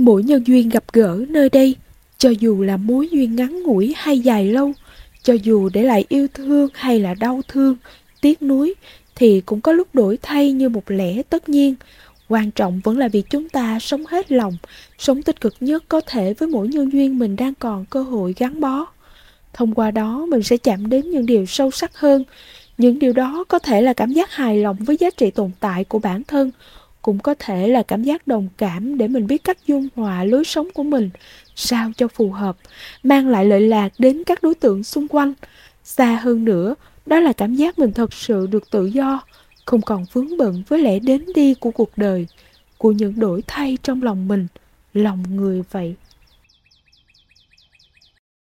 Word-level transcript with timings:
Mỗi 0.00 0.22
nhân 0.22 0.46
duyên 0.46 0.68
gặp 0.68 0.84
gỡ 0.92 1.24
nơi 1.28 1.48
đây, 1.48 1.76
cho 2.18 2.30
dù 2.30 2.62
là 2.62 2.76
mối 2.76 3.08
duyên 3.12 3.36
ngắn 3.36 3.62
ngủi 3.62 3.94
hay 3.96 4.20
dài 4.20 4.44
lâu, 4.44 4.72
cho 5.22 5.32
dù 5.32 5.68
để 5.68 5.82
lại 5.82 6.04
yêu 6.08 6.26
thương 6.34 6.68
hay 6.74 7.00
là 7.00 7.14
đau 7.14 7.40
thương, 7.48 7.76
tiếc 8.20 8.42
nuối, 8.42 8.74
thì 9.16 9.40
cũng 9.40 9.60
có 9.60 9.72
lúc 9.72 9.88
đổi 9.92 10.18
thay 10.22 10.52
như 10.52 10.68
một 10.68 10.90
lẽ 10.90 11.22
tất 11.22 11.48
nhiên. 11.48 11.74
Quan 12.28 12.50
trọng 12.50 12.80
vẫn 12.84 12.98
là 12.98 13.08
việc 13.08 13.30
chúng 13.30 13.48
ta 13.48 13.78
sống 13.80 14.06
hết 14.06 14.32
lòng, 14.32 14.56
sống 14.98 15.22
tích 15.22 15.40
cực 15.40 15.54
nhất 15.60 15.84
có 15.88 16.00
thể 16.00 16.34
với 16.34 16.48
mỗi 16.48 16.68
nhân 16.68 16.92
duyên 16.92 17.18
mình 17.18 17.36
đang 17.36 17.54
còn 17.54 17.84
cơ 17.90 18.02
hội 18.02 18.34
gắn 18.38 18.60
bó. 18.60 18.86
Thông 19.52 19.74
qua 19.74 19.90
đó 19.90 20.26
mình 20.26 20.42
sẽ 20.42 20.56
chạm 20.56 20.88
đến 20.88 21.10
những 21.10 21.26
điều 21.26 21.46
sâu 21.46 21.70
sắc 21.70 21.96
hơn. 21.96 22.24
Những 22.78 22.98
điều 22.98 23.12
đó 23.12 23.44
có 23.48 23.58
thể 23.58 23.82
là 23.82 23.92
cảm 23.92 24.12
giác 24.12 24.30
hài 24.30 24.58
lòng 24.58 24.76
với 24.80 24.96
giá 25.00 25.10
trị 25.10 25.30
tồn 25.30 25.50
tại 25.60 25.84
của 25.84 25.98
bản 25.98 26.24
thân, 26.24 26.50
cũng 27.02 27.18
có 27.18 27.34
thể 27.38 27.68
là 27.68 27.82
cảm 27.82 28.02
giác 28.02 28.26
đồng 28.26 28.48
cảm 28.56 28.98
để 28.98 29.08
mình 29.08 29.26
biết 29.26 29.44
cách 29.44 29.58
dung 29.66 29.88
hòa 29.96 30.24
lối 30.24 30.44
sống 30.44 30.68
của 30.74 30.82
mình 30.82 31.10
sao 31.56 31.92
cho 31.96 32.08
phù 32.08 32.30
hợp, 32.30 32.56
mang 33.02 33.28
lại 33.28 33.44
lợi 33.44 33.60
lạc 33.60 33.92
đến 33.98 34.22
các 34.26 34.42
đối 34.42 34.54
tượng 34.54 34.84
xung 34.84 35.08
quanh. 35.08 35.32
Xa 35.84 36.18
hơn 36.22 36.44
nữa, 36.44 36.74
đó 37.06 37.20
là 37.20 37.32
cảm 37.32 37.54
giác 37.54 37.78
mình 37.78 37.92
thật 37.92 38.12
sự 38.12 38.46
được 38.46 38.70
tự 38.70 38.86
do, 38.86 39.20
không 39.64 39.82
còn 39.82 40.04
vướng 40.12 40.36
bận 40.36 40.62
với 40.68 40.82
lẽ 40.82 40.98
đến 40.98 41.24
đi 41.34 41.54
của 41.54 41.70
cuộc 41.70 41.90
đời, 41.96 42.26
của 42.78 42.92
những 42.92 43.20
đổi 43.20 43.42
thay 43.46 43.78
trong 43.82 44.02
lòng 44.02 44.28
mình, 44.28 44.46
lòng 44.94 45.36
người 45.36 45.62
vậy. 45.70 45.94